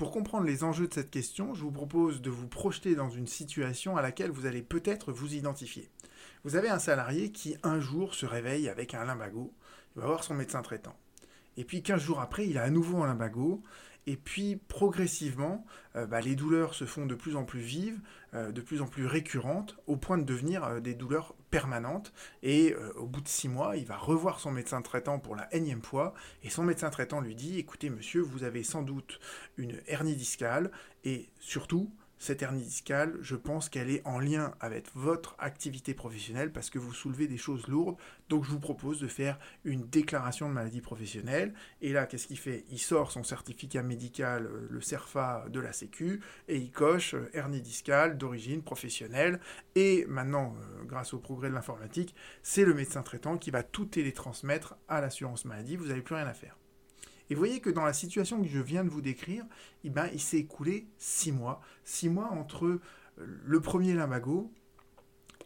[0.00, 3.26] Pour comprendre les enjeux de cette question, je vous propose de vous projeter dans une
[3.26, 5.90] situation à laquelle vous allez peut-être vous identifier.
[6.42, 9.52] Vous avez un salarié qui un jour se réveille avec un limbago,
[9.94, 10.96] il va voir son médecin traitant.
[11.58, 13.62] Et puis 15 jours après, il a à nouveau un limbago,
[14.06, 15.66] et puis progressivement,
[15.96, 18.00] euh, bah, les douleurs se font de plus en plus vives,
[18.32, 22.12] euh, de plus en plus récurrentes, au point de devenir euh, des douleurs permanentes.
[22.42, 25.82] Et au bout de six mois, il va revoir son médecin traitant pour la énième
[25.82, 29.20] fois, et son médecin traitant lui dit, écoutez monsieur, vous avez sans doute
[29.56, 30.70] une hernie discale,
[31.04, 36.52] et surtout, cette hernie discale, je pense qu'elle est en lien avec votre activité professionnelle
[36.52, 37.96] parce que vous soulevez des choses lourdes.
[38.28, 41.54] Donc je vous propose de faire une déclaration de maladie professionnelle.
[41.80, 42.66] Et là, qu'est-ce qu'il fait?
[42.68, 47.30] Il sort son certificat médical, euh, le CERFA de la Sécu, et il coche euh,
[47.32, 49.40] hernie discale d'origine professionnelle.
[49.74, 53.86] Et maintenant, euh, grâce au progrès de l'informatique, c'est le médecin traitant qui va tout
[53.86, 55.76] télétransmettre à l'assurance maladie.
[55.76, 56.59] Vous n'avez plus rien à faire.
[57.30, 59.44] Et vous voyez que dans la situation que je viens de vous décrire,
[59.84, 61.60] eh ben, il s'est écoulé six mois.
[61.84, 62.80] Six mois entre euh,
[63.16, 64.52] le premier lumbago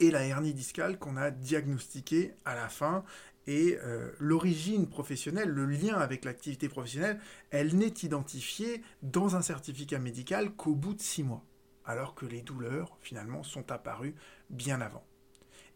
[0.00, 3.04] et la hernie discale qu'on a diagnostiquée à la fin.
[3.46, 9.98] Et euh, l'origine professionnelle, le lien avec l'activité professionnelle, elle n'est identifiée dans un certificat
[9.98, 11.44] médical qu'au bout de six mois,
[11.84, 14.14] alors que les douleurs, finalement, sont apparues
[14.48, 15.04] bien avant.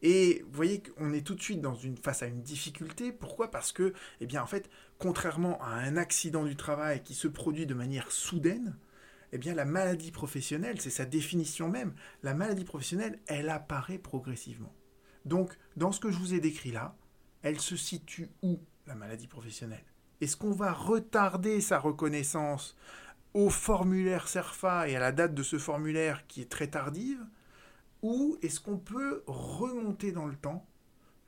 [0.02, 1.64] Et vous voyez qu'on est tout de suite
[2.02, 3.12] face à une difficulté.
[3.12, 3.50] Pourquoi?
[3.50, 7.66] Parce que, eh bien, en fait, contrairement à un accident du travail qui se produit
[7.66, 8.76] de manière soudaine,
[9.32, 14.72] eh bien, la maladie professionnelle, c'est sa définition même, la maladie professionnelle, elle apparaît progressivement.
[15.24, 16.96] Donc, dans ce que je vous ai décrit là,
[17.42, 19.84] elle se situe où, la maladie professionnelle?
[20.20, 22.76] Est-ce qu'on va retarder sa reconnaissance
[23.34, 27.24] au formulaire CERFA et à la date de ce formulaire qui est très tardive?
[28.02, 30.66] Ou est-ce qu'on peut remonter dans le temps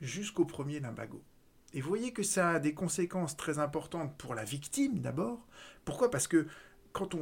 [0.00, 1.22] jusqu'au premier limbago?
[1.72, 5.46] Et vous voyez que ça a des conséquences très importantes pour la victime d'abord.
[5.84, 6.10] Pourquoi?
[6.10, 6.46] Parce que
[6.92, 7.14] quand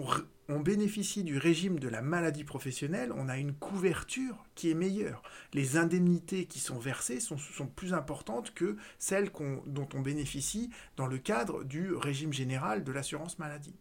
[0.49, 5.23] on, bénéficie du régime de la maladie professionnelle, on a une couverture qui est meilleure.
[5.53, 9.31] Les indemnités qui sont versées sont, plus importantes que celles
[9.67, 13.75] dont on bénéficie dans le cadre du régime général de l'assurance maladie.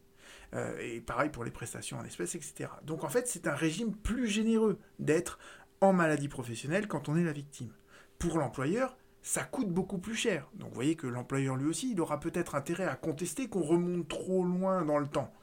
[0.54, 2.70] Euh, et pareil pour les prestations en espèces, etc.
[2.84, 5.40] Donc en fait, c'est un régime plus généreux d'être
[5.82, 7.72] en maladie professionnelle quand on est la victime.
[8.18, 10.50] Pour l'employeur, ça coûte beaucoup plus cher.
[10.54, 14.08] Donc vous voyez que l'employeur lui aussi, il aura peut-être intérêt à contester qu'on remonte
[14.08, 15.34] trop loin dans le temps.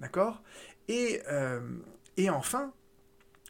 [0.00, 0.42] D'accord?
[0.88, 1.60] Et, euh,
[2.16, 2.72] et enfin,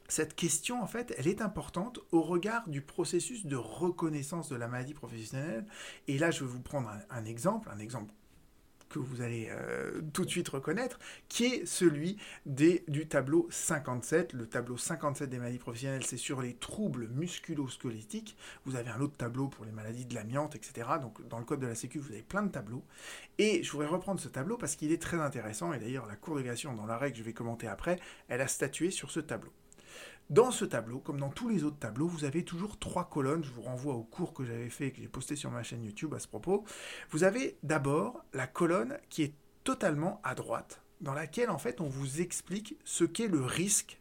[0.09, 4.69] cette question, en fait, elle est importante au regard du processus de reconnaissance de la
[4.69, 5.67] maladie professionnelle.
[6.07, 8.13] Et là, je vais vous prendre un exemple, un exemple
[8.89, 12.17] que vous allez euh, tout de suite reconnaître, qui est celui
[12.47, 14.33] du tableau 57.
[14.33, 18.37] Le tableau 57 des maladies professionnelles, c'est sur les troubles musculo-squelettiques.
[18.65, 20.89] Vous avez un autre tableau pour les maladies de l'amiante, etc.
[21.01, 22.85] Donc dans le code de la Sécu, vous avez plein de tableaux.
[23.39, 25.73] Et je voudrais reprendre ce tableau parce qu'il est très intéressant.
[25.73, 27.99] Et d'ailleurs, la Cour de cassation, dans l'arrêt que je vais commenter après,
[28.29, 29.53] elle a statué sur ce tableau.
[30.31, 33.43] Dans ce tableau, comme dans tous les autres tableaux, vous avez toujours trois colonnes.
[33.43, 35.83] Je vous renvoie au cours que j'avais fait et que j'ai posté sur ma chaîne
[35.83, 36.65] YouTube à ce propos.
[37.11, 39.33] Vous avez d'abord la colonne qui est
[39.65, 44.01] totalement à droite, dans laquelle en fait on vous explique ce qu'est le risque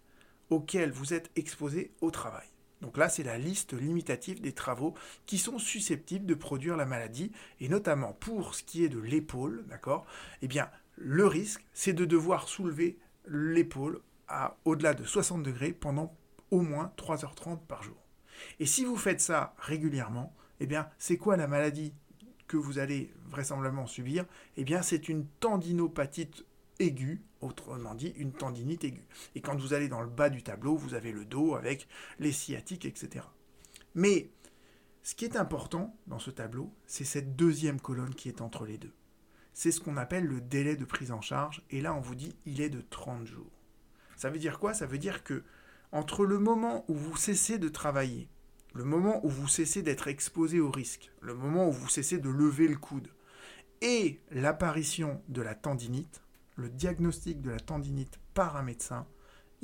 [0.49, 2.47] auquel vous êtes exposé au travail.
[2.81, 4.95] Donc là, c'est la liste limitative des travaux
[5.27, 9.63] qui sont susceptibles de produire la maladie, et notamment pour ce qui est de l'épaule,
[9.67, 10.05] d'accord?
[10.41, 16.13] Eh bien, le risque, c'est de devoir soulever l'épaule à au-delà de 60 degrés pendant
[16.51, 17.97] au moins 3h30 par jour.
[18.59, 21.93] Et si vous faites ça régulièrement, eh bien, c'est quoi la maladie
[22.47, 24.25] que vous allez vraisemblablement subir?
[24.55, 26.45] Eh bien, c'est une tendinopatite
[26.79, 29.05] aiguë, autrement dit une tendinite aiguë.
[29.35, 31.87] Et quand vous allez dans le bas du tableau, vous avez le dos avec
[32.19, 33.25] les sciatiques, etc.
[33.95, 34.29] Mais
[35.03, 38.77] ce qui est important dans ce tableau, c'est cette deuxième colonne qui est entre les
[38.77, 38.93] deux.
[39.53, 42.35] C'est ce qu'on appelle le délai de prise en charge, et là on vous dit
[42.45, 43.51] il est de 30 jours.
[44.15, 44.73] Ça veut dire quoi?
[44.73, 45.43] Ça veut dire que
[45.97, 48.29] entre le moment où vous cessez de travailler,
[48.75, 52.29] le moment où vous cessez d'être exposé au risque, le moment où vous cessez de
[52.29, 53.07] lever le coude,
[53.81, 56.21] et l'apparition de la tendinite,
[56.55, 59.07] le diagnostic de la tendinite par un médecin,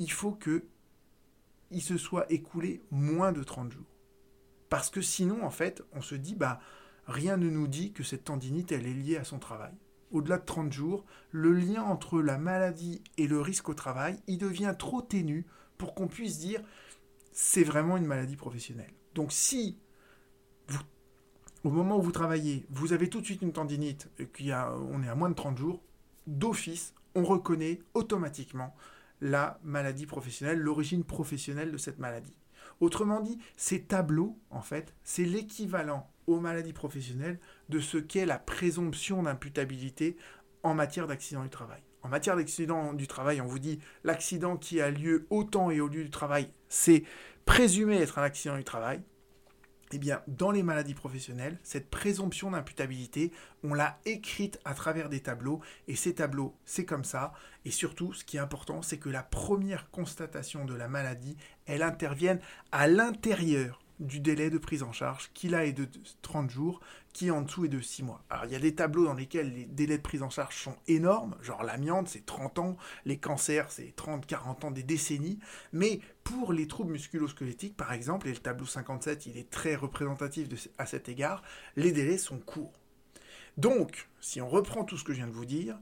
[0.00, 0.64] il faut que
[1.70, 3.94] il se soit écoulé moins de 30 jours.
[4.68, 6.58] Parce que sinon, en fait, on se dit, bah,
[7.06, 9.74] rien ne nous dit que cette tendinite, elle est liée à son travail
[10.14, 14.38] au-delà de 30 jours, le lien entre la maladie et le risque au travail, il
[14.38, 15.44] devient trop ténu
[15.84, 16.62] pour qu'on puisse dire
[17.30, 18.92] c'est vraiment une maladie professionnelle.
[19.14, 19.78] Donc si
[21.62, 25.08] au moment où vous travaillez, vous avez tout de suite une tendinite, et qu'on est
[25.08, 25.82] à moins de 30 jours,
[26.26, 28.74] d'office, on reconnaît automatiquement
[29.20, 32.36] la maladie professionnelle, l'origine professionnelle de cette maladie.
[32.80, 37.38] Autrement dit, ces tableaux, en fait, c'est l'équivalent aux maladies professionnelles
[37.68, 40.16] de ce qu'est la présomption d'imputabilité
[40.62, 41.82] en matière d'accident du travail.
[42.04, 45.80] En matière d'accident du travail, on vous dit l'accident qui a lieu au temps et
[45.80, 47.02] au lieu du travail, c'est
[47.46, 49.00] présumé être un accident du travail.
[49.90, 55.20] Eh bien, dans les maladies professionnelles, cette présomption d'imputabilité, on l'a écrite à travers des
[55.20, 57.32] tableaux, et ces tableaux, c'est comme ça.
[57.64, 61.36] Et surtout, ce qui est important, c'est que la première constatation de la maladie,
[61.66, 62.40] elle intervienne
[62.72, 65.88] à l'intérieur du délai de prise en charge, qui là est de
[66.22, 66.80] 30 jours,
[67.12, 68.24] qui en dessous est de 6 mois.
[68.28, 70.76] Alors il y a des tableaux dans lesquels les délais de prise en charge sont
[70.88, 75.38] énormes, genre l'amiante c'est 30 ans, les cancers c'est 30, 40 ans, des décennies,
[75.72, 80.48] mais pour les troubles musculo-squelettiques par exemple, et le tableau 57 il est très représentatif
[80.78, 81.42] à cet égard,
[81.76, 82.72] les délais sont courts.
[83.56, 85.78] Donc, si on reprend tout ce que je viens de vous dire,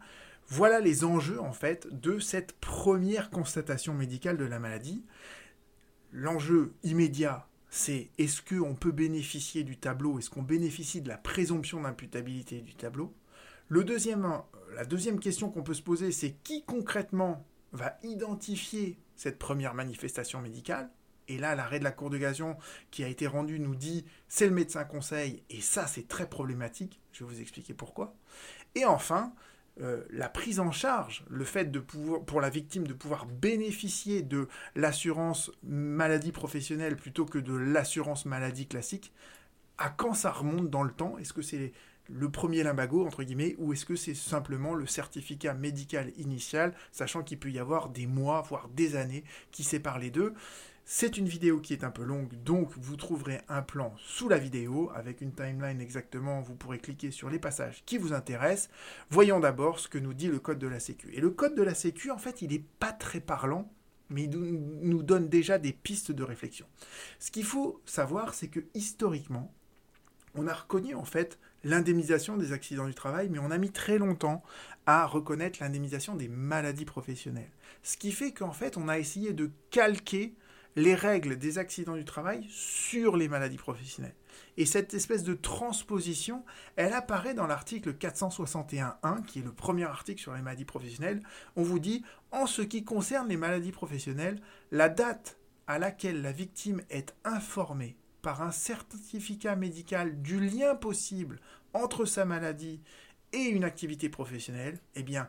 [0.48, 5.04] voilà les enjeux en fait de cette première constatation médicale de la maladie.
[6.12, 11.80] L'enjeu immédiat, c'est est-ce qu'on peut bénéficier du tableau, est-ce qu'on bénéficie de la présomption
[11.80, 13.14] d'imputabilité du tableau?
[13.72, 13.82] Euh,
[14.74, 20.42] La deuxième question qu'on peut se poser, c'est qui concrètement va identifier cette première manifestation
[20.42, 20.90] médicale?
[21.28, 22.58] Et là, l'arrêt de la Cour de Gazion
[22.90, 27.00] qui a été rendu nous dit c'est le médecin conseil, et ça c'est très problématique,
[27.12, 28.14] je vais vous expliquer pourquoi.
[28.74, 29.32] Et enfin,
[29.80, 34.22] euh, la prise en charge, le fait de pouvoir, pour la victime de pouvoir bénéficier
[34.22, 39.12] de l'assurance maladie professionnelle plutôt que de l'assurance maladie classique,
[39.78, 41.16] à quand ça remonte dans le temps?
[41.18, 41.72] Est-ce que c'est
[42.10, 47.22] le premier limbago, entre guillemets, ou est-ce que c'est simplement le certificat médical initial, sachant
[47.22, 50.34] qu'il peut y avoir des mois, voire des années qui séparent les deux?
[50.94, 54.36] C'est une vidéo qui est un peu longue, donc vous trouverez un plan sous la
[54.36, 56.42] vidéo avec une timeline exactement.
[56.42, 58.68] Vous pourrez cliquer sur les passages qui vous intéressent.
[59.08, 61.08] Voyons d'abord ce que nous dit le code de la Sécu.
[61.14, 63.72] Et le code de la Sécu, en fait, il n'est pas très parlant,
[64.10, 64.38] mais il
[64.82, 66.66] nous donne déjà des pistes de réflexion.
[67.18, 69.50] Ce qu'il faut savoir, c'est que historiquement,
[70.34, 73.96] on a reconnu en fait l'indemnisation des accidents du travail, mais on a mis très
[73.96, 74.42] longtemps
[74.84, 77.50] à reconnaître l'indemnisation des maladies professionnelles.
[77.82, 80.34] Ce qui fait qu'en fait, on a essayé de calquer
[80.76, 84.14] les règles des accidents du travail sur les maladies professionnelles.
[84.56, 86.44] Et cette espèce de transposition,
[86.76, 91.22] elle apparaît dans l'article 461.1, qui est le premier article sur les maladies professionnelles.
[91.56, 94.40] On vous dit, en ce qui concerne les maladies professionnelles,
[94.70, 101.40] la date à laquelle la victime est informée par un certificat médical du lien possible
[101.74, 102.80] entre sa maladie
[103.32, 105.28] et une activité professionnelle, eh bien,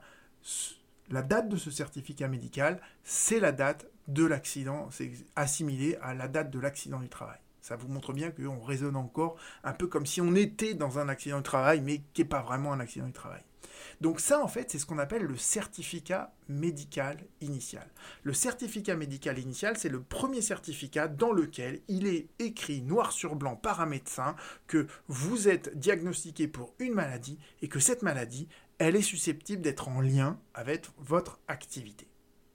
[1.10, 6.28] la date de ce certificat médical, c'est la date de l'accident, c'est assimilé à la
[6.28, 7.40] date de l'accident du travail.
[7.62, 11.08] Ça vous montre bien qu'on raisonne encore un peu comme si on était dans un
[11.08, 13.42] accident du travail, mais qui n'est pas vraiment un accident du travail.
[14.02, 17.88] Donc ça, en fait, c'est ce qu'on appelle le certificat médical initial.
[18.24, 23.36] Le certificat médical initial, c'est le premier certificat dans lequel il est écrit noir sur
[23.36, 24.36] blanc par un médecin
[24.68, 28.48] que vous êtes diagnostiqué pour une maladie et que cette maladie,
[28.78, 32.08] elle est susceptible d'être en lien avec votre activité.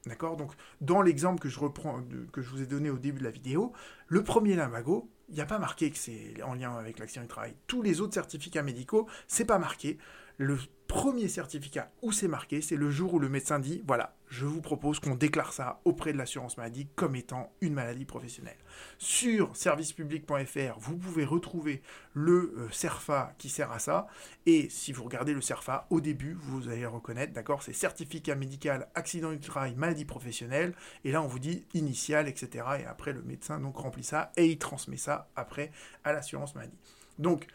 [0.09, 0.37] D'accord?
[0.37, 3.73] Donc, dans l'exemple que je vous ai donné au début de la vidéo,
[4.07, 7.29] le premier limbago, il n'y a pas marqué que c'est en lien avec l'accident du
[7.29, 7.55] travail.
[7.67, 9.99] Tous les autres certificats médicaux, c'est pas marqué.
[10.39, 10.57] Le
[10.89, 14.63] premier certificat où c'est marqué, c'est le jour où le médecin dit voilà, je vous
[14.63, 18.57] propose qu'on déclare ça auprès de l'assurance maladie comme étant une maladie professionnelle.
[18.97, 21.83] Sur servicepublic.fr, vous pouvez retrouver
[22.15, 24.07] le euh, CERFA qui sert à ça.
[24.47, 28.89] Et si vous regardez le CERFA, au début, vous allez reconnaître, d'accord, c'est certificat médical,
[28.95, 30.75] accident du travail, maladie professionnelle.
[31.05, 32.65] Et là, on vous dit initial, etc.
[32.81, 35.71] Et après, le médecin donc remplit ça et il transmet ça après
[36.03, 36.79] à l'assurance maladie.
[37.19, 37.47] Donc,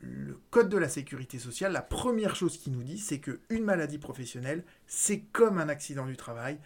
[0.00, 3.98] le Code de la sécurité sociale, la première chose qu'il nous dit, c'est qu'une maladie
[3.98, 6.58] professionnelle, c'est comme un accident du travail.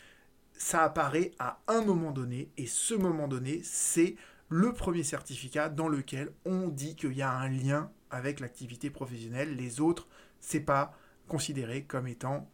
[0.52, 4.16] Ça apparaît à un moment donné, et ce moment donné, c'est
[4.49, 9.56] le premier certificat dans lequel on dit qu'il y a un lien avec l'activité professionnelle.
[9.56, 10.08] Les autres,
[10.40, 10.96] c'est pas
[11.28, 12.50] considéré comme étant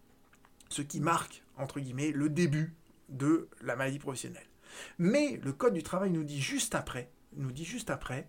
[0.68, 2.74] ce qui marque, entre guillemets, le début
[3.08, 4.46] de la maladie professionnelle.
[4.98, 8.28] Mais le Code du travail nous dit juste après, nous dit juste après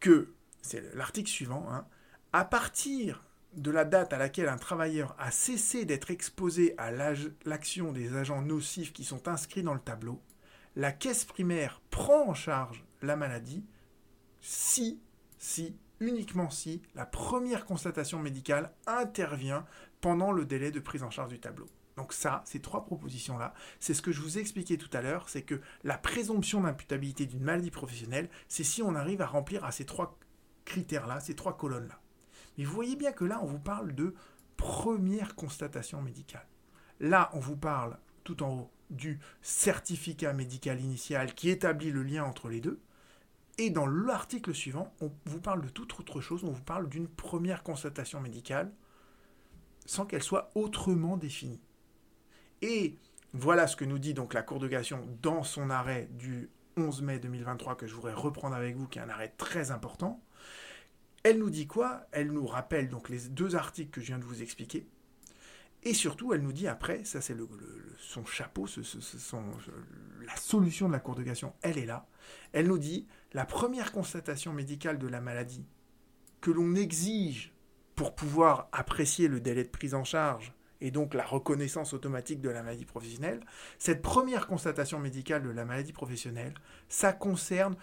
[0.00, 1.86] que c'est l'article suivant, hein.
[2.32, 3.24] à partir
[3.54, 8.42] de la date à laquelle un travailleur a cessé d'être exposé à l'action des agents
[8.42, 10.20] nocifs qui sont inscrits dans le tableau,
[10.76, 13.64] la caisse primaire prend en charge la maladie
[14.40, 15.00] si,
[15.38, 19.66] si, uniquement si la première constatation médicale intervient
[20.00, 21.66] pendant le délai de prise en charge du tableau.
[21.96, 25.28] Donc ça, ces trois propositions-là, c'est ce que je vous ai expliqué tout à l'heure,
[25.28, 29.72] c'est que la présomption d'imputabilité d'une maladie professionnelle, c'est si on arrive à remplir à
[29.72, 30.16] ces trois
[30.68, 31.98] critères-là, ces trois colonnes-là.
[32.56, 34.14] Mais vous voyez bien que là, on vous parle de
[34.56, 36.46] première constatation médicale.
[37.00, 42.24] Là, on vous parle tout en haut du certificat médical initial qui établit le lien
[42.24, 42.80] entre les deux.
[43.58, 47.08] Et dans l'article suivant, on vous parle de toute autre chose, on vous parle d'une
[47.08, 48.72] première constatation médicale
[49.84, 51.60] sans qu'elle soit autrement définie.
[52.62, 52.96] Et
[53.32, 57.02] voilà ce que nous dit donc la Cour de cassation dans son arrêt du 11
[57.02, 60.22] mai 2023 que je voudrais reprendre avec vous, qui est un arrêt très important.
[61.22, 62.06] Elle nous dit quoi?
[62.12, 64.86] Elle nous rappelle donc les deux articles que je viens de vous expliquer.
[65.84, 67.36] Et surtout, elle nous dit après, ça c'est
[67.98, 69.44] son chapeau, ce, son,
[70.26, 71.02] la solution de la
[71.62, 72.08] elle est là.
[72.52, 75.64] Elle nous dit, la première constatation médicale de la maladie
[76.40, 77.54] que l'on exige
[77.94, 82.48] pour pouvoir apprécier le délai de prise en charge et donc la reconnaissance automatique de
[82.48, 83.44] la maladie professionnelle,
[83.78, 86.54] cette première constatation médicale de la maladie professionnelle,
[86.88, 87.76] ça concerne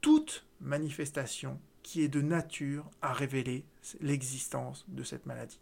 [0.00, 3.64] toute manifestation qui est de nature à révéler
[4.00, 5.60] l'existence de cette maladie.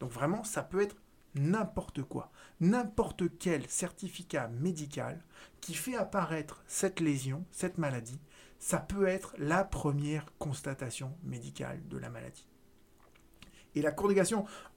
[0.00, 0.96] Donc vraiment, ça peut être
[1.34, 5.22] n'importe quoi, n'importe quel certificat médical
[5.60, 8.20] qui fait apparaître cette lésion, cette maladie,
[8.58, 12.46] ça peut être la première constatation médicale de la maladie.
[13.74, 14.10] Et la Cour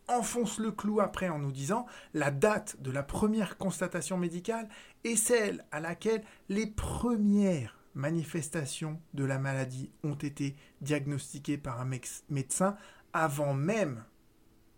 [0.08, 4.68] enfonce le clou après en nous disant la date de la première constatation médicale
[5.04, 11.90] est celle à laquelle les premières manifestations de la maladie ont été diagnostiquées par un
[12.30, 12.78] médecin
[13.14, 14.04] avant même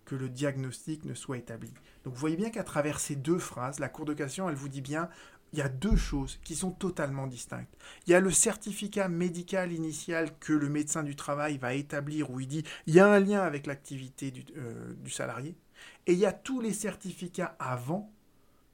[0.05, 1.73] que le diagnostic ne soit établi.
[2.03, 4.69] Donc vous voyez bien qu'à travers ces deux phrases, la Cour de cassation, elle vous
[4.69, 5.09] dit bien,
[5.53, 7.73] il y a deux choses qui sont totalement distinctes.
[8.05, 12.39] Il y a le certificat médical initial que le médecin du travail va établir où
[12.39, 15.55] il dit il y a un lien avec l'activité du, euh, salarié.
[16.07, 18.11] Et il y a tous les certificats avant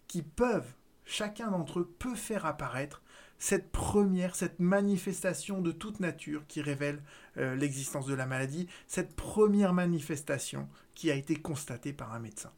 [0.07, 3.03] qui peuvent, chacun d'entre eux peut faire apparaître
[3.39, 7.01] cette première, cette manifestation de toute nature qui révèle
[7.37, 12.51] euh, l'existence de la maladie, cette première manifestation qui a été constatée par un médecin.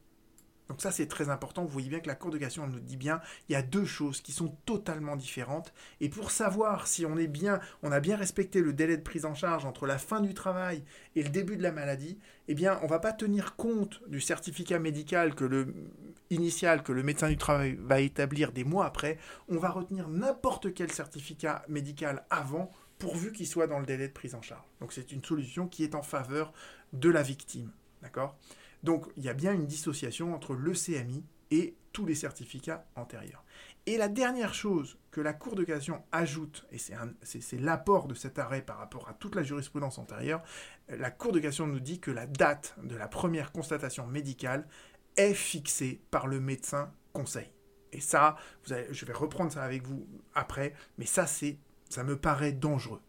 [0.72, 2.96] Donc ça c'est très important, vous voyez bien que la Cour de cassation nous dit
[2.96, 7.18] bien, il y a deux choses qui sont totalement différentes, et pour savoir si on
[7.18, 10.22] est bien, on a bien respecté le délai de prise en charge entre la fin
[10.22, 10.86] du travail
[11.18, 14.22] et le début de la maladie, eh bien on ne va pas tenir compte du
[14.22, 15.74] certificat médical que le
[16.30, 19.18] initial que le médecin du travail va établir des mois après,
[19.50, 24.14] on va retenir n'importe quel certificat médical avant pourvu qu'il soit dans le délai de
[24.14, 24.64] prise en charge.
[24.80, 26.54] Donc c'est une solution qui est en faveur
[26.94, 27.72] de la victime.
[28.02, 28.38] D'accord?
[28.84, 33.44] Donc il y a bien une dissociation entre le CMI et tous les certificats antérieurs.
[33.86, 38.40] Et la dernière chose que la Cour de cassation ajoute, et c'est l'apport de cet
[38.40, 40.42] arrêt par rapport à toute la jurisprudence antérieure,
[40.88, 44.68] la Cour de cassation nous dit que la date de la première constatation médicale
[45.18, 47.50] est fixée par le médecin conseil.
[47.92, 51.58] Et ça, je vais reprendre ça avec vous après, mais ça, c'est,
[51.90, 53.02] ça me paraît dangereux.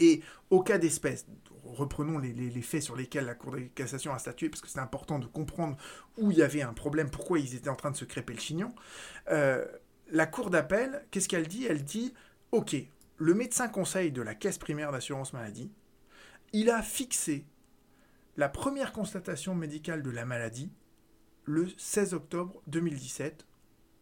[0.00, 0.20] Et
[0.50, 1.26] au cas d'espèce,
[1.74, 5.18] reprenons les, faits sur lesquels la Cour de cassation a statué, parce que c'est important
[5.18, 5.76] de comprendre
[6.16, 8.40] où il y avait un problème, pourquoi ils étaient en train de se crêper le
[8.40, 8.74] chignon.
[9.30, 9.64] Euh,
[10.10, 11.66] la Cour d'appel, qu'est-ce qu'elle dit?
[11.66, 12.14] Elle dit,
[12.52, 12.76] OK,
[13.16, 15.70] le médecin conseil de la caisse primaire d'assurance maladie,
[16.52, 17.46] il a fixé
[18.36, 20.70] la première constatation médicale de la maladie
[21.44, 23.46] le 16 octobre 2017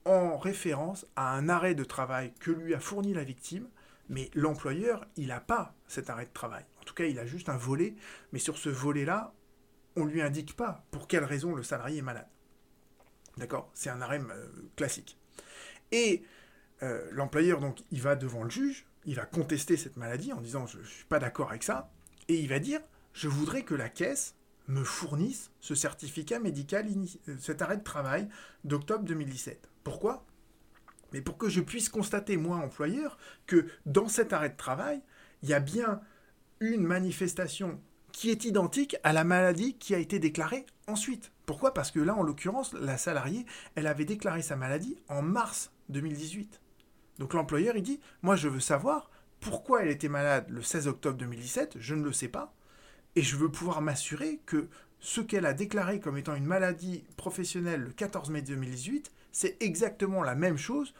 [0.04, 3.68] en référence à un arrêt de travail que lui a fourni la victime,
[4.08, 6.64] mais l'employeur, il n'a pas cet arrêt de travail
[7.04, 7.94] il a juste un volet,
[8.32, 9.34] mais sur ce volet-là,
[9.96, 12.28] on ne lui indique pas pour quelle raison le salarié est malade.
[13.36, 13.70] D'accord?
[13.74, 15.18] C'est un arrêt euh, classique.
[15.92, 16.22] Et
[16.82, 20.66] euh, l'employeur, donc, il va devant le juge, il va contester cette maladie en disant
[20.66, 21.90] je ne suis pas d'accord avec ça,
[22.28, 22.80] et il va dire
[23.12, 24.34] je voudrais que la caisse
[24.68, 26.86] me fournisse ce certificat médical,
[27.28, 28.28] euh, cet arrêt de travail
[28.64, 29.68] d'octobre 2017.
[29.84, 30.26] Pourquoi?
[31.12, 35.00] Mais pour que je puisse constater, moi, employeur, que dans cet arrêt de travail,
[35.42, 36.00] il y a bien
[36.60, 37.80] une manifestation
[38.12, 41.32] qui est identique à la maladie qui a été déclarée ensuite.
[41.44, 41.74] Pourquoi?
[41.74, 43.44] Parce que là, en l'occurrence, la salariée,
[43.74, 46.60] elle avait déclaré sa maladie en mars 2018.
[47.18, 49.10] Donc l'employeur, il dit, moi je veux savoir
[49.40, 52.54] pourquoi elle était malade le 16 octobre 2017, je ne le sais pas,
[53.14, 54.68] et je veux pouvoir m'assurer que
[55.00, 60.22] ce qu'elle a déclaré comme étant une maladie professionnelle le 14 mai 2018, c'est exactement
[60.22, 60.94] la même chose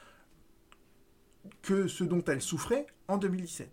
[1.63, 3.71] que ce dont elle souffrait en 2017.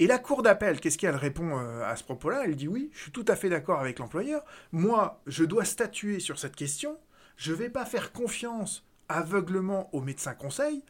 [0.00, 2.42] Et la cour d'appel, qu'est-ce qu'elle répond euh, à ce propos-là?
[2.44, 4.44] Elle dit oui, je suis tout à fait d'accord avec l'employeur.
[4.70, 6.96] Moi, je dois statuer sur cette question.
[7.36, 10.84] Je ne vais pas faire confiance aveuglement au médecin conseil.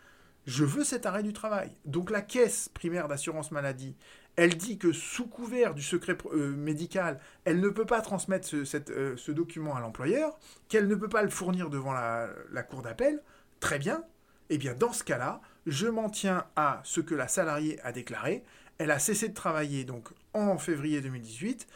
[0.47, 1.71] Je veux cet arrêt du travail.
[1.85, 3.97] Donc la caisse primaire d'assurance maladie,
[4.37, 8.77] elle dit que sous couvert du secret euh, médical, elle ne peut pas transmettre ce,
[8.91, 10.39] euh, document à l'employeur,
[10.69, 13.23] qu'elle ne peut pas le fournir devant la cour d'appel.
[13.61, 14.05] Très bien.
[14.51, 18.45] Eh bien, dans ce cas-là, je m'en tiens à ce que la salariée a déclaré.
[18.79, 21.67] Elle a cessé de travailler donc en février 2018.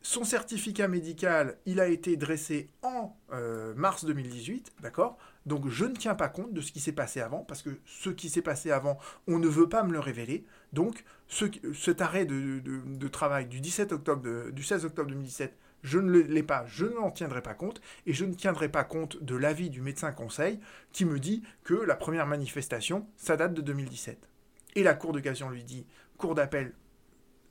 [0.00, 5.16] Son certificat médical, il a été dressé en euh, mars 2018, d'accord?
[5.46, 8.10] Donc je ne tiens pas compte de ce qui s'est passé avant, parce que ce
[8.10, 10.44] qui s'est passé avant, on ne veut pas me le révéler.
[10.72, 16.42] Donc cet arrêt de, travail du, 17 octobre du 16 octobre 2017, je ne l'ai
[16.42, 19.82] pas, je n'en tiendrai pas compte, et je ne tiendrai pas compte de l'avis du
[19.82, 20.58] médecin conseil
[20.92, 24.28] qui me dit que la première manifestation, ça date de 2017.
[24.76, 25.86] Et la Cour de lui dit,
[26.16, 26.72] Cour d'appel,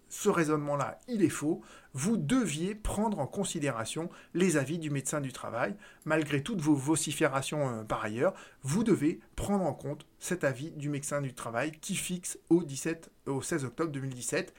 [0.09, 1.61] ce raisonnement-là, il est faux.
[1.93, 5.75] Vous deviez prendre en considération les avis du médecin du travail.
[6.05, 10.89] Malgré toutes vos vociférations euh, par ailleurs, vous devez prendre en compte cet avis du
[10.89, 14.53] médecin du travail qui fixe au, 17, au 16 octobre 2017.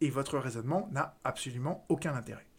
[0.00, 2.49] Et votre raisonnement n'a absolument aucun intérêt.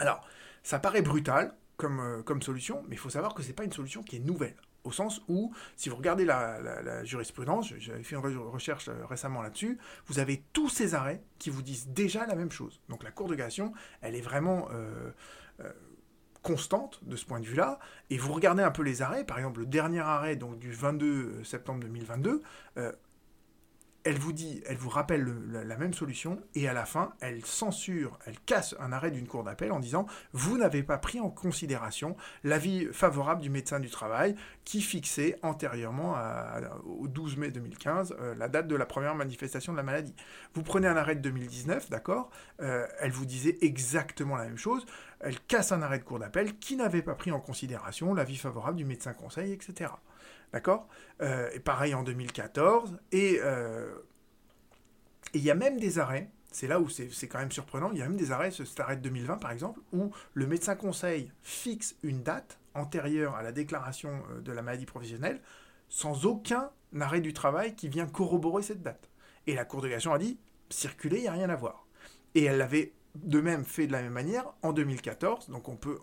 [0.00, 0.26] Alors,
[0.62, 3.64] ça paraît brutal comme, euh, comme solution, mais il faut savoir que ce n'est pas
[3.64, 8.16] une solution qui est nouvelle au sens où, si vous regardez la, jurisprudence, j'avais fait
[8.16, 12.34] une recherche euh, récemment là-dessus, vous avez tous ces arrêts qui vous disent déjà la
[12.34, 12.80] même chose.
[12.88, 15.10] Donc la Cour de cassation, elle est vraiment euh,
[16.42, 17.78] constante de ce point de vue-là,
[18.08, 21.80] et vous regardez un peu les arrêts, par exemple le dernier arrêt du 22 septembre
[21.80, 22.42] 2022,
[24.04, 28.18] elle vous dit, elle vous rappelle la, même solution, et à la fin, elle censure,
[28.26, 32.16] elle casse un arrêt d'une cour d'appel en disant vous n'avez pas pris en considération
[32.44, 36.16] l'avis favorable du médecin du travail qui fixait antérieurement
[36.84, 40.14] au 12 mai 2015 euh, la date de la première manifestation de la maladie.
[40.54, 42.30] Vous prenez un arrêt de 2019, d'accord
[42.60, 44.86] euh, Elle vous disait exactement la même chose.
[45.20, 48.76] Elle casse un arrêt de cour d'appel qui n'avait pas pris en considération l'avis favorable
[48.76, 49.90] du médecin conseil, etc.
[50.52, 50.88] D'accord?
[51.20, 52.98] Euh, Et pareil en 2014.
[53.14, 53.94] Euh,
[55.32, 57.98] et il y a même des arrêts, c'est là où c'est quand même surprenant, il
[57.98, 61.30] y a même des arrêts, cet arrêt de 2020 par exemple, où le médecin conseil
[61.42, 65.40] fixe une date antérieure à la déclaration euh, de la maladie professionnelle
[65.88, 69.10] sans aucun arrêt du travail qui vient corroborer cette date.
[69.46, 70.38] Et la Cour de cassation a dit,
[70.68, 71.86] circuler, il n'y a rien à voir.
[72.34, 75.98] Et elle l'avait de même fait de la même manière en 2014, donc on peut,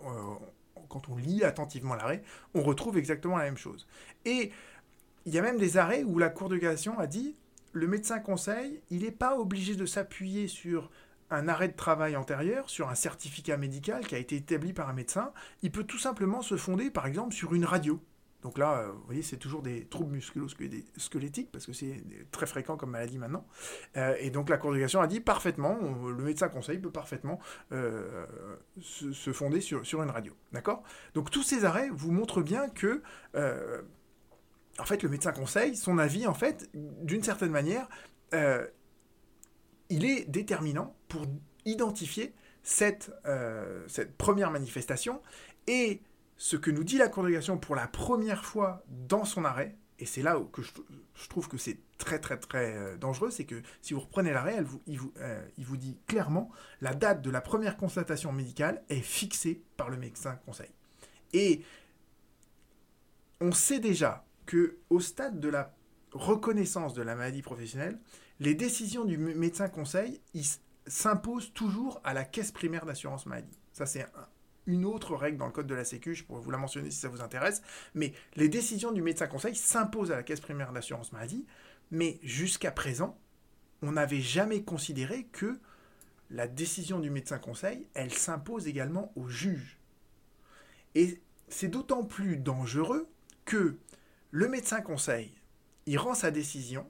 [0.88, 2.22] quand on lit attentivement l'arrêt,
[2.54, 3.86] on retrouve exactement la même chose.
[4.24, 4.52] Et
[5.26, 7.36] il y a même des arrêts où la Cour de cassation a dit
[7.72, 10.90] le médecin conseil, il n'est pas obligé de s'appuyer sur
[11.30, 14.94] un arrêt de travail antérieur, sur un certificat médical qui a été établi par un
[14.94, 15.32] médecin.
[15.62, 18.00] Il peut tout simplement se fonder, par exemple, sur une radio.
[18.48, 22.78] Donc là, euh, vous voyez, c'est toujours des troubles musculo-squelettiques, parce que c'est très fréquent
[22.78, 23.46] comme maladie maintenant.
[23.98, 27.40] Euh, et donc la Cour a dit parfaitement, le médecin conseil peut parfaitement
[27.72, 28.24] euh,
[28.80, 30.32] se, fonder sur, sur une radio.
[30.52, 30.82] D'accord?
[31.12, 33.02] Donc tous ces arrêts vous montrent bien que,
[33.34, 37.86] en fait, le médecin conseil, son avis, en fait, d'une certaine manière,
[39.90, 41.26] il est déterminant pour
[41.66, 43.12] identifier cette,
[43.88, 45.20] cette première manifestation
[45.66, 46.00] et
[46.38, 50.22] ce que nous dit la de pour la première fois dans son arrêt, et c'est
[50.22, 50.70] là que je,
[51.28, 54.98] trouve que c'est très très très euh, dangereux, c'est que si vous reprenez l'arrêt, il,
[54.98, 59.62] vous, euh, il vous dit clairement la date de la première constatation médicale est fixée
[59.76, 60.70] par le médecin conseil.
[61.32, 61.62] Et
[63.40, 65.74] on sait déjà que au stade de la
[66.12, 67.98] reconnaissance de la maladie professionnelle,
[68.38, 70.20] les décisions du médecin conseil
[70.86, 73.58] s'imposent toujours à la caisse primaire d'assurance maladie.
[73.72, 74.06] Ça, c'est
[74.68, 76.98] une autre règle dans le code de la Sécu, je pourrais vous la mentionner si
[76.98, 77.62] ça vous intéresse,
[77.94, 81.46] mais les décisions du médecin conseil s'imposent à la caisse primaire d'assurance maladie,
[81.90, 83.18] mais jusqu'à présent,
[83.80, 85.58] on n'avait jamais considéré que
[86.30, 89.78] la décision du médecin conseil, elle s'impose également au juge.
[90.94, 93.08] Et c'est d'autant plus dangereux
[93.46, 93.78] que
[94.30, 95.32] le médecin conseil,
[95.86, 96.86] il rend sa décision,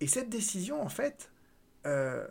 [0.00, 1.30] et cette décision, en fait,
[1.86, 2.26] euh,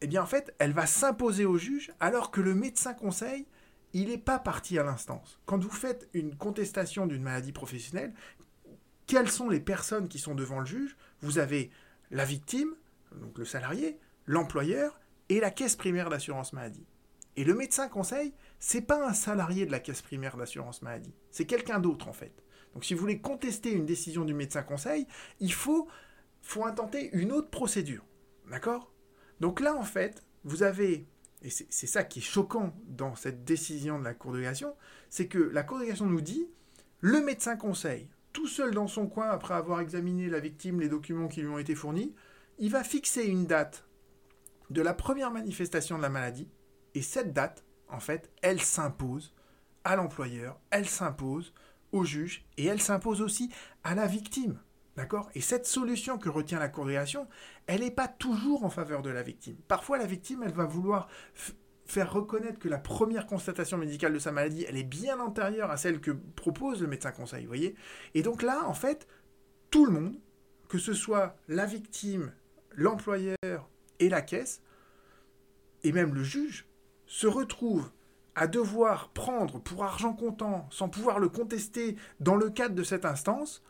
[0.00, 3.46] eh bien, en fait, elle va s'imposer au juge, alors que le médecin conseil,
[3.92, 5.40] il n'est pas parti à l'instance.
[5.46, 8.14] Quand vous faites une contestation d'une maladie professionnelle,
[9.06, 10.96] quelles sont les personnes qui sont devant le juge?
[11.20, 11.70] Vous avez
[12.10, 12.74] la victime,
[13.16, 16.86] donc le salarié, l'employeur et la caisse primaire d'assurance maladie.
[17.36, 21.46] Et le médecin conseil, c'est pas un salarié de la caisse primaire d'assurance maladie, c'est
[21.46, 22.42] quelqu'un d'autre en fait.
[22.74, 25.06] Donc si vous voulez contester une décision du médecin conseil,
[25.40, 25.88] il faut,
[26.42, 28.04] faut intenter une autre procédure.
[28.50, 28.92] D'accord?
[29.40, 31.06] Donc là en fait, vous avez
[31.42, 34.74] et c'est ça qui est choquant dans cette décision de la Cour de cassation,
[35.08, 36.48] c'est que la Cour de cassation nous dit,
[37.00, 41.28] le médecin conseil, tout seul dans son coin après avoir examiné la victime, les documents
[41.28, 42.14] qui lui ont été fournis,
[42.58, 43.84] il va fixer une date
[44.70, 46.48] de la première manifestation de la maladie,
[46.94, 49.34] et cette date, en fait, elle s'impose
[49.84, 51.54] à l'employeur, elle s'impose
[51.92, 53.50] au juge, et elle s'impose aussi
[53.84, 54.58] à la victime.
[54.98, 55.30] D'accord?
[55.36, 59.22] Et cette solution que retient la Cour elle n'est pas toujours en faveur de la
[59.22, 59.54] victime.
[59.68, 61.06] Parfois, la victime, elle va vouloir
[61.86, 65.76] faire reconnaître que la première constatation médicale de sa maladie, elle est bien antérieure à
[65.76, 67.76] celle que propose le médecin conseil, vous voyez?
[68.14, 69.06] Et donc là, en fait,
[69.70, 70.16] tout le monde,
[70.68, 72.32] que ce soit la victime,
[72.72, 74.62] l'employeur et la caisse,
[75.84, 76.66] et même le juge,
[77.06, 77.88] se retrouve
[78.34, 83.04] à devoir prendre pour argent comptant, sans pouvoir le contester dans le cadre de cette
[83.04, 83.62] instance,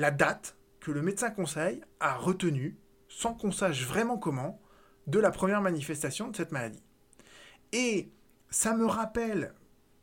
[0.00, 2.78] la date que le médecin conseil a retenue,
[3.10, 4.58] sans qu'on sache vraiment comment,
[5.06, 6.82] de la première manifestation de cette maladie.
[7.72, 8.10] Et
[8.48, 9.52] ça me rappelle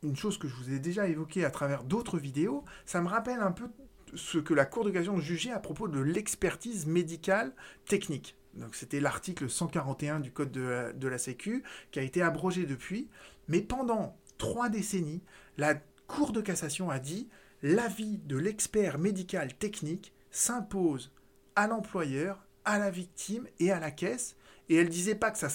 [0.03, 3.39] une chose que je vous ai déjà évoquée à travers d'autres vidéos, ça me rappelle
[3.39, 3.69] un peu
[4.13, 7.55] ce que la Cour de cassation jugeait à propos de l'expertise médicale
[7.87, 8.37] technique.
[8.53, 12.67] Donc c'était l'article 141 du Code de la, de la Sécu qui a été abrogé
[12.67, 13.09] depuis.
[13.47, 15.23] Mais pendant trois décennies,
[15.57, 15.73] la
[16.05, 17.27] Cour de cassation a dit
[17.61, 21.11] l'avis de l'expert médical technique s'impose
[21.55, 24.35] à l'employeur, à la victime et à la caisse.
[24.69, 25.49] Et elle disait pas que ça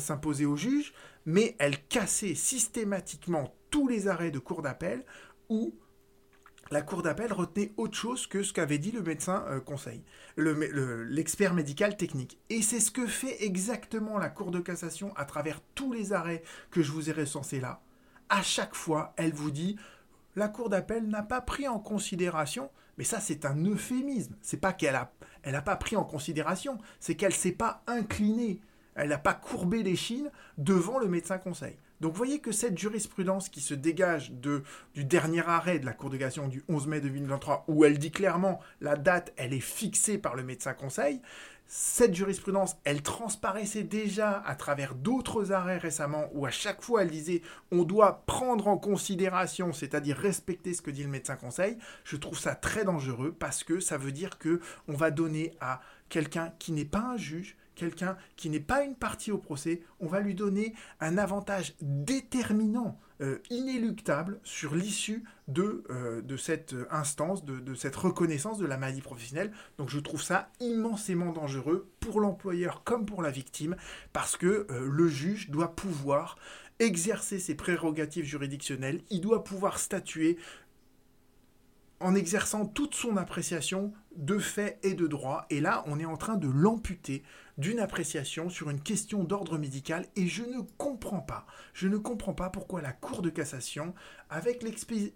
[0.00, 0.92] s'imposait au juge,
[1.24, 5.04] mais elle cassait systématiquement tous les arrêts de cour d'appel
[5.48, 5.74] où
[6.70, 10.02] la cour d'appel retenait autre chose que ce qu'avait dit le médecin euh, conseil,
[10.36, 12.38] l'expert médical technique.
[12.50, 16.42] Et c'est ce que fait exactement la cour de cassation à travers tous les arrêts
[16.70, 17.80] que je vous ai recensés là.
[18.28, 19.76] À chaque fois, elle vous dit
[20.38, 24.36] la cour d'appel n'a pas pris en considération, mais ça c'est un euphémisme.
[24.40, 28.60] C'est pas qu'elle a, elle n'a pas pris en considération, c'est qu'elle s'est pas inclinée,
[28.94, 31.76] elle n'a pas courbé les chines devant le médecin conseil.
[32.00, 34.62] Donc vous voyez que cette jurisprudence qui se dégage de,
[34.94, 38.12] du dernier arrêt de la Cour de cassation du 11 mai 2023, où elle dit
[38.12, 41.20] clairement la date, elle est fixée par le médecin conseil,
[41.70, 47.10] cette jurisprudence, elle transparaissait déjà à travers d'autres arrêts récemment où à chaque fois elle
[47.10, 51.76] disait on doit prendre en considération, c'est-à-dire respecter ce que dit le médecin conseil.
[52.04, 55.82] Je trouve ça très dangereux parce que ça veut dire que on va donner à
[56.08, 60.06] quelqu'un qui n'est pas un juge, quelqu'un qui n'est pas une partie au procès, on
[60.06, 67.74] va lui donner un avantage déterminant, euh, inéluctable sur l'issue de, euh, cette instance, de,
[67.74, 69.50] cette reconnaissance de la maladie professionnelle.
[69.76, 73.74] Donc je trouve ça immensément dangereux pour l'employeur comme pour la victime,
[74.12, 76.36] parce que euh, le juge doit pouvoir
[76.78, 80.38] exercer ses prérogatives juridictionnelles, il doit pouvoir statuer
[82.00, 85.46] en exerçant toute son appréciation de fait et de droit.
[85.50, 87.22] Et là, on est en train de l'amputer
[87.56, 90.06] d'une appréciation sur une question d'ordre médical.
[90.16, 93.94] Et je ne comprends pas, je ne comprends pas pourquoi la Cour de cassation,
[94.30, 94.62] avec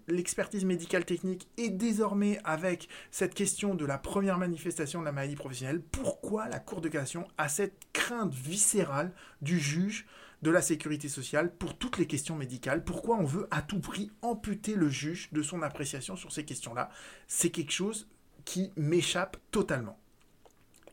[0.07, 5.35] l'expertise médicale technique et désormais avec cette question de la première manifestation de la maladie
[5.35, 10.05] professionnelle, pourquoi la Cour de cassation a cette crainte viscérale du juge
[10.43, 12.83] de la sécurité sociale pour toutes les questions médicales.
[12.83, 16.89] Pourquoi on veut à tout prix amputer le juge de son appréciation sur ces questions-là?
[17.27, 18.09] C'est quelque chose
[18.43, 19.97] qui m'échappe totalement.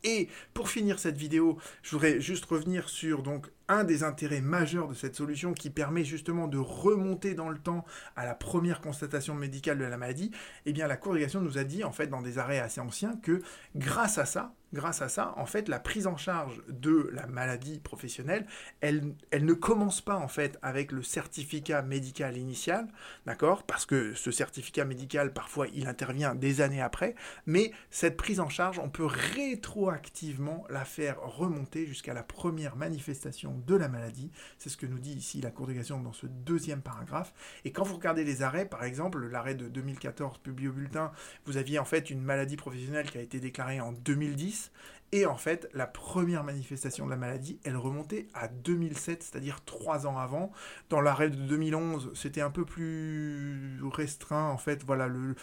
[0.05, 4.89] Et pour finir cette vidéo, je voudrais juste revenir sur donc un des intérêts majeurs
[4.89, 7.85] de cette solution qui permet justement de remonter dans le temps
[8.17, 10.33] à la première constatation médicale de la maladie.
[10.67, 13.41] Eh bien, la Cour nous a dit en fait dans des arrêts assez anciens que
[13.77, 17.81] grâce à ça, grâce à ça, en fait, la prise en charge de la maladie
[17.81, 18.47] professionnelle,
[18.81, 22.89] elle, elle ne commence pas en fait avec le certificat médical initial,
[23.27, 27.15] d'accord Parce que ce certificat médical, parfois, il intervient des années après,
[27.47, 33.53] mais cette prise en charge, on peut rétroactivement la faire remonter jusqu'à la première manifestation
[33.65, 34.31] de la maladie.
[34.59, 37.33] C'est ce que nous dit ici la Cour de cassation dans ce deuxième paragraphe.
[37.65, 41.13] Et quand vous regardez les arrêts, par exemple, l'arrêt de 2014 publié au bulletin,
[41.45, 44.71] vous aviez en fait une maladie professionnelle qui a été déclarée en 2010
[45.13, 50.07] et en fait, la première manifestation de la maladie, elle remontait à 2007, c'est-à-dire trois
[50.07, 50.53] ans avant.
[50.89, 54.49] Dans l'arrêt de 2011, c'était un peu plus restreint.
[54.51, 55.35] En fait, voilà, le,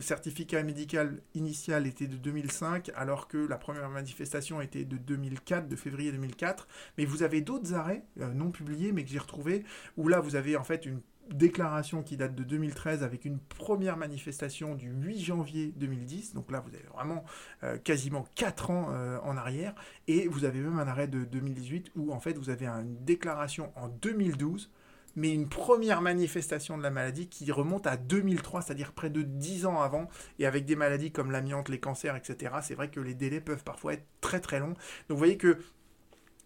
[0.00, 5.76] certificat médical initial était de 2005, alors que la première manifestation était de 2004, de
[5.76, 6.66] février 2004.
[6.96, 9.64] Mais vous avez d'autres arrêts euh, non publiés, mais que j'ai retrouvés,
[9.98, 13.96] où là, vous avez en fait une déclaration qui date de 2013 avec une première
[13.96, 16.34] manifestation du 8 janvier 2010.
[16.34, 17.24] Donc là, vous avez vraiment
[17.62, 19.74] euh, quasiment 4 ans euh, en arrière.
[20.08, 23.72] Et vous avez même un arrêt de 2018 où en fait vous avez une déclaration
[23.76, 24.70] en 2012
[25.16, 29.66] mais une première manifestation de la maladie qui remonte à 2003, c'est-à-dire près de 10
[29.66, 32.54] ans avant, et avec des maladies comme l'amiante, les cancers, etc.
[32.62, 34.68] C'est vrai que les délais peuvent parfois être très très longs.
[34.68, 34.76] Donc
[35.10, 35.58] vous voyez que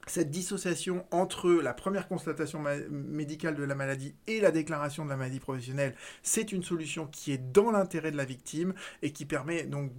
[0.06, 5.16] cette dissociation entre la première constatation médicale de la maladie et la déclaration de la
[5.16, 9.64] maladie professionnelle, c'est une solution qui est dans l'intérêt de la victime et qui permet
[9.64, 9.92] donc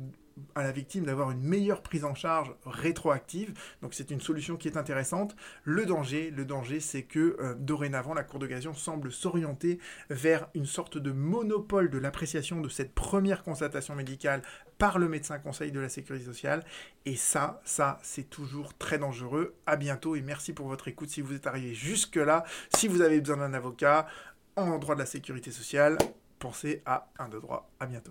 [0.56, 3.54] à la victime d'avoir une meilleure prise en charge rétroactive.
[3.82, 5.36] Donc c'est une solution qui est intéressante.
[5.64, 10.66] Le danger, le danger, c'est que euh, dorénavant la Cour d'occasion semble s'orienter vers une
[10.66, 14.42] sorte de monopole de l'appréciation de cette première constatation médicale
[14.78, 16.64] par le médecin conseil de la sécurité sociale.
[17.06, 19.56] Et ça, ça, c'est toujours très dangereux.
[19.66, 22.44] À bientôt et merci pour votre écoute si vous êtes arrivé jusque là.
[22.76, 24.08] Si vous avez besoin d'un avocat
[24.56, 25.98] en droit de la sécurité sociale,
[26.40, 27.70] pensez à un de droit.
[27.80, 28.04] À bientôt.